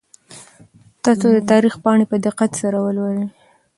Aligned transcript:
تاسو 1.03 1.25
د 1.35 1.37
تاریخ 1.51 1.73
پاڼې 1.83 2.05
په 2.11 2.17
دقت 2.25 2.51
سره 2.61 2.77
ولولئ. 2.85 3.19